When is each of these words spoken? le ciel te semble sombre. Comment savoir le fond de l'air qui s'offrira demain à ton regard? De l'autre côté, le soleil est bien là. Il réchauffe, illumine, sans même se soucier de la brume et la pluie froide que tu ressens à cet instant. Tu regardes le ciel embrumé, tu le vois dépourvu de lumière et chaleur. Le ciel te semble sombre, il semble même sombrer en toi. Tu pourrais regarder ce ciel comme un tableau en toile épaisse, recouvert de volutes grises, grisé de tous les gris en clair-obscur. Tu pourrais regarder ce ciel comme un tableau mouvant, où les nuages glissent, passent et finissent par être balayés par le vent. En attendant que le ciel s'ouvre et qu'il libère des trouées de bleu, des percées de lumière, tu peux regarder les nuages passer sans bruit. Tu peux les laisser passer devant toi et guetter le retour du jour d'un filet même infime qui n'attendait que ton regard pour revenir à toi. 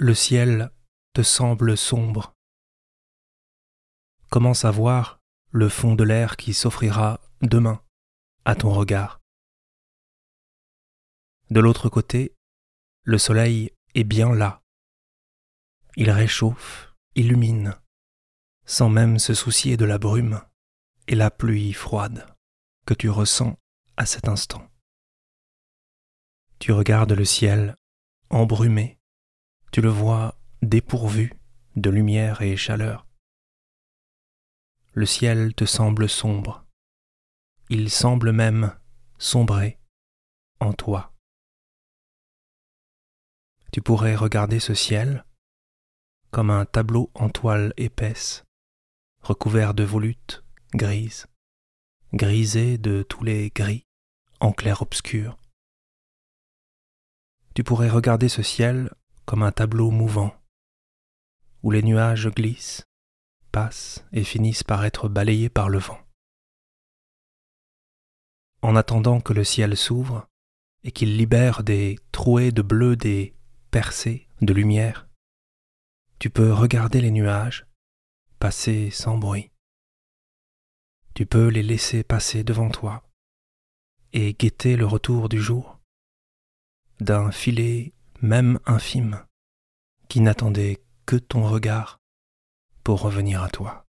le 0.00 0.14
ciel 0.14 0.70
te 1.12 1.22
semble 1.22 1.76
sombre. 1.76 2.32
Comment 4.30 4.54
savoir 4.54 5.18
le 5.50 5.68
fond 5.68 5.96
de 5.96 6.04
l'air 6.04 6.36
qui 6.36 6.54
s'offrira 6.54 7.20
demain 7.40 7.82
à 8.44 8.54
ton 8.54 8.70
regard? 8.72 9.20
De 11.50 11.58
l'autre 11.58 11.88
côté, 11.88 12.32
le 13.02 13.18
soleil 13.18 13.72
est 13.96 14.04
bien 14.04 14.32
là. 14.32 14.62
Il 15.96 16.12
réchauffe, 16.12 16.94
illumine, 17.16 17.74
sans 18.66 18.90
même 18.90 19.18
se 19.18 19.34
soucier 19.34 19.76
de 19.76 19.84
la 19.84 19.98
brume 19.98 20.40
et 21.08 21.16
la 21.16 21.32
pluie 21.32 21.72
froide 21.72 22.36
que 22.86 22.94
tu 22.94 23.10
ressens 23.10 23.58
à 23.96 24.06
cet 24.06 24.28
instant. 24.28 24.64
Tu 26.60 26.70
regardes 26.70 27.12
le 27.12 27.24
ciel 27.24 27.76
embrumé, 28.30 28.97
tu 29.78 29.82
le 29.82 29.90
vois 29.90 30.34
dépourvu 30.60 31.32
de 31.76 31.88
lumière 31.88 32.42
et 32.42 32.56
chaleur. 32.56 33.06
Le 34.92 35.06
ciel 35.06 35.54
te 35.54 35.66
semble 35.66 36.08
sombre, 36.08 36.66
il 37.70 37.88
semble 37.88 38.32
même 38.32 38.76
sombrer 39.18 39.78
en 40.58 40.72
toi. 40.72 41.12
Tu 43.70 43.80
pourrais 43.80 44.16
regarder 44.16 44.58
ce 44.58 44.74
ciel 44.74 45.24
comme 46.32 46.50
un 46.50 46.64
tableau 46.64 47.12
en 47.14 47.28
toile 47.28 47.72
épaisse, 47.76 48.42
recouvert 49.22 49.74
de 49.74 49.84
volutes 49.84 50.42
grises, 50.74 51.28
grisé 52.12 52.78
de 52.78 53.04
tous 53.04 53.22
les 53.22 53.50
gris 53.50 53.84
en 54.40 54.50
clair-obscur. 54.50 55.38
Tu 57.54 57.62
pourrais 57.62 57.90
regarder 57.90 58.28
ce 58.28 58.42
ciel 58.42 58.90
comme 59.28 59.42
un 59.42 59.52
tableau 59.52 59.90
mouvant, 59.90 60.34
où 61.62 61.70
les 61.70 61.82
nuages 61.82 62.28
glissent, 62.28 62.86
passent 63.52 64.02
et 64.10 64.24
finissent 64.24 64.64
par 64.64 64.86
être 64.86 65.10
balayés 65.10 65.50
par 65.50 65.68
le 65.68 65.76
vent. 65.76 66.00
En 68.62 68.74
attendant 68.74 69.20
que 69.20 69.34
le 69.34 69.44
ciel 69.44 69.76
s'ouvre 69.76 70.26
et 70.82 70.92
qu'il 70.92 71.18
libère 71.18 71.62
des 71.62 71.98
trouées 72.10 72.52
de 72.52 72.62
bleu, 72.62 72.96
des 72.96 73.34
percées 73.70 74.26
de 74.40 74.54
lumière, 74.54 75.06
tu 76.18 76.30
peux 76.30 76.50
regarder 76.50 77.02
les 77.02 77.10
nuages 77.10 77.66
passer 78.38 78.88
sans 78.88 79.18
bruit. 79.18 79.50
Tu 81.12 81.26
peux 81.26 81.48
les 81.48 81.62
laisser 81.62 82.02
passer 82.02 82.44
devant 82.44 82.70
toi 82.70 83.02
et 84.14 84.32
guetter 84.32 84.78
le 84.78 84.86
retour 84.86 85.28
du 85.28 85.38
jour 85.38 85.78
d'un 87.00 87.30
filet 87.30 87.92
même 88.20 88.58
infime 88.66 89.24
qui 90.08 90.20
n'attendait 90.20 90.78
que 91.06 91.16
ton 91.16 91.48
regard 91.48 92.00
pour 92.84 93.00
revenir 93.02 93.42
à 93.42 93.50
toi. 93.50 93.87